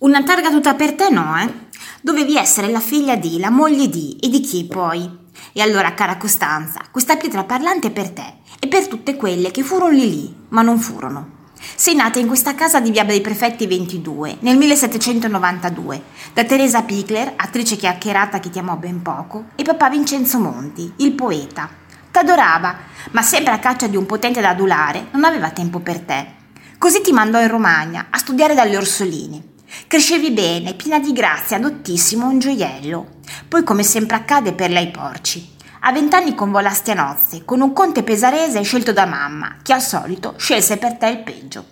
[0.00, 1.52] Una targa tutta per te no, eh?
[2.02, 5.10] Dovevi essere la figlia di, la moglie di e di chi poi?
[5.52, 9.64] E allora, cara Costanza, questa pietra parlante è per te e per tutte quelle che
[9.64, 11.46] furono lì lì, ma non furono.
[11.74, 16.02] Sei nata in questa casa di Via dei Prefetti 22 nel 1792
[16.32, 21.12] da Teresa Pickler, attrice chiacchierata che ti amò ben poco, e papà Vincenzo Monti, il
[21.14, 21.68] poeta.
[22.12, 22.76] T'adorava,
[23.10, 26.34] ma sempre a caccia di un potente da adulare non aveva tempo per te.
[26.78, 29.56] Così ti mandò in Romagna a studiare dalle Orsolini.
[29.86, 33.16] Crescevi bene, piena di grazia, dottissimo, un gioiello.
[33.46, 38.02] Poi, come sempre accade per lei porci, a vent'anni convolasti a nozze con un conte
[38.02, 41.64] pesarese scelto da mamma, che al solito scelse per te il peggio.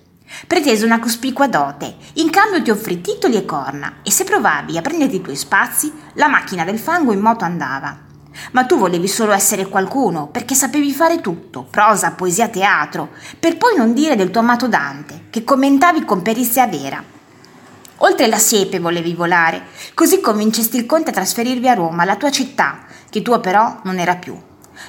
[0.46, 4.82] Pretese una cospicua dote, in cambio ti offrì titoli e corna, e se provavi a
[4.82, 8.04] prenderti i tuoi spazi, la macchina del fango in moto andava.
[8.52, 13.74] Ma tu volevi solo essere qualcuno, perché sapevi fare tutto, prosa, poesia, teatro, per poi
[13.74, 17.14] non dire del tuo amato Dante, che commentavi con perizia vera.
[18.06, 22.30] Oltre la siepe volevi volare, così convincesti il conte a trasferirvi a Roma, la tua
[22.30, 24.40] città, che tua però non era più.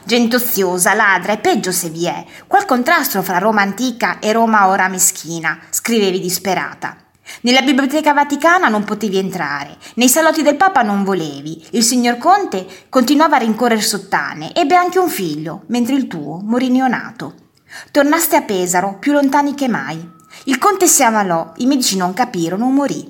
[0.03, 2.23] Gente oziosa, ladra e peggio se vi è.
[2.45, 6.95] Qual contrasto fra Roma antica e Roma ora meschina, scrivevi disperata.
[7.41, 12.67] Nella biblioteca vaticana non potevi entrare, nei salotti del Papa non volevi, il signor Conte
[12.87, 17.33] continuava a rincorrere sottane, ebbe anche un figlio, mentre il tuo morì neonato.
[17.89, 20.15] Tornaste a Pesaro, più lontani che mai.
[20.47, 23.05] Il conte si ammalò, i medici non capirono, morì.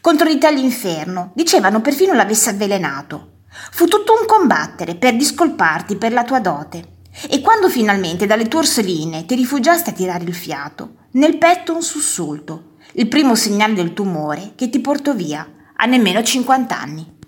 [0.00, 3.40] Contro di te all'inferno, dicevano perfino l'avesse avvelenato.
[3.70, 7.00] Fu tutto un combattere per discolparti per la tua dote.
[7.28, 11.82] E quando finalmente dalle tue orsoline ti rifugiaste a tirare il fiato, nel petto un
[11.82, 17.18] sussulto, il primo segnale del tumore che ti portò via a nemmeno 50 anni.